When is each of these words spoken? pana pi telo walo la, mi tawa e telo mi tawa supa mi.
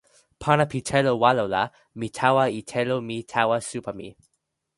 pana 0.43 0.63
pi 0.71 0.79
telo 0.89 1.11
walo 1.23 1.45
la, 1.53 1.63
mi 1.99 2.07
tawa 2.17 2.43
e 2.59 2.61
telo 2.71 2.95
mi 3.07 3.17
tawa 3.33 3.57
supa 3.69 3.91
mi. 3.99 4.07